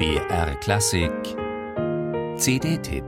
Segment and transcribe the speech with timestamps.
[0.00, 1.12] BR Klassik
[2.38, 3.04] CD-Tipp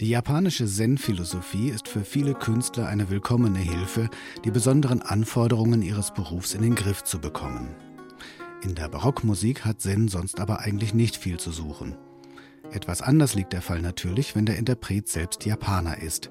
[0.00, 4.10] Die japanische Zen-Philosophie ist für viele Künstler eine willkommene Hilfe,
[4.44, 7.74] die besonderen Anforderungen ihres Berufs in den Griff zu bekommen.
[8.62, 11.96] In der Barockmusik hat Zen sonst aber eigentlich nicht viel zu suchen.
[12.70, 16.30] Etwas anders liegt der Fall natürlich, wenn der Interpret selbst Japaner ist,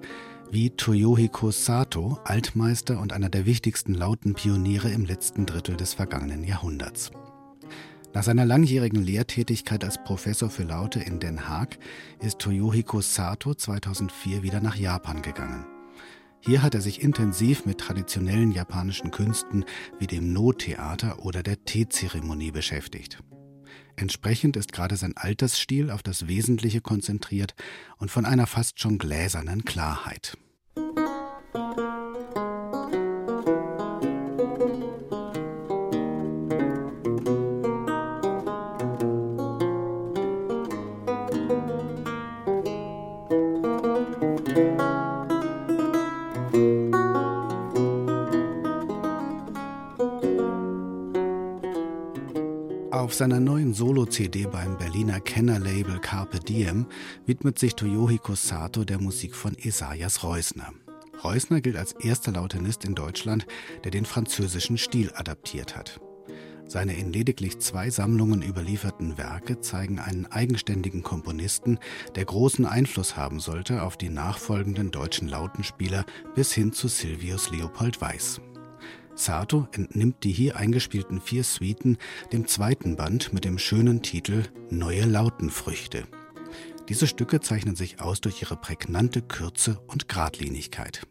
[0.52, 6.44] wie Toyohiko Sato, Altmeister und einer der wichtigsten lauten Pioniere im letzten Drittel des vergangenen
[6.44, 7.12] Jahrhunderts.
[8.14, 11.78] Nach seiner langjährigen Lehrtätigkeit als Professor für Laute in Den Haag
[12.20, 15.66] ist Toyohiko Sato 2004 wieder nach Japan gegangen.
[16.42, 19.66] Hier hat er sich intensiv mit traditionellen japanischen Künsten
[20.00, 23.22] wie dem No-Theater oder der Teezeremonie beschäftigt.
[23.96, 27.56] Entsprechend ist gerade sein Altersstil auf das Wesentliche konzentriert
[27.98, 30.38] und von einer fast schon gläsernen Klarheit.
[52.92, 56.88] Auf seiner neuen Solo-CD beim Berliner Kennerlabel Carpe Diem
[57.28, 60.74] widmet sich Toyohiko Sato der Musik von Esaias Reusner.
[61.24, 63.46] Reusner gilt als erster Lautenist in Deutschland,
[63.84, 66.02] der den französischen Stil adaptiert hat.
[66.66, 71.78] Seine in lediglich zwei Sammlungen überlieferten Werke zeigen einen eigenständigen Komponisten,
[72.16, 78.02] der großen Einfluss haben sollte auf die nachfolgenden deutschen Lautenspieler bis hin zu Silvius Leopold
[78.02, 78.42] Weiß.
[79.20, 81.98] Sato entnimmt die hier eingespielten vier Suiten
[82.32, 86.06] dem zweiten Band mit dem schönen Titel Neue Lautenfrüchte.
[86.88, 91.06] Diese Stücke zeichnen sich aus durch ihre prägnante Kürze und Geradlinigkeit.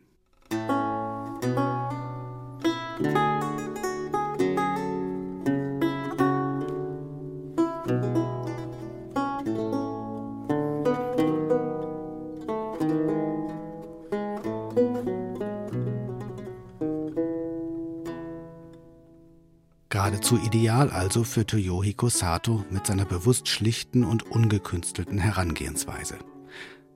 [19.98, 26.19] Geradezu ideal also für Toyohiko Sato mit seiner bewusst schlichten und ungekünstelten Herangehensweise.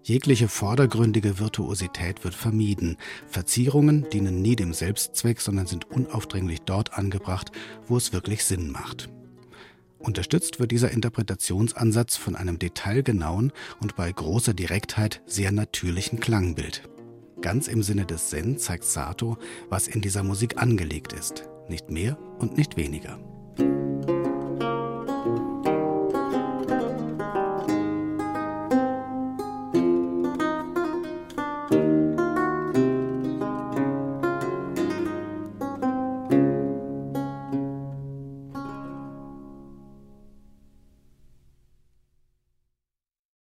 [0.04, 2.96] Jegliche vordergründige Virtuosität wird vermieden.
[3.26, 7.50] Verzierungen dienen nie dem Selbstzweck, sondern sind unaufdringlich dort angebracht,
[7.88, 9.08] wo es wirklich Sinn macht.
[9.98, 16.88] Unterstützt wird dieser Interpretationsansatz von einem detailgenauen und bei großer Direktheit sehr natürlichen Klangbild.
[17.40, 19.38] Ganz im Sinne des Zen zeigt Sato,
[19.69, 23.18] was in dieser Musik angelegt ist nicht mehr und nicht weniger.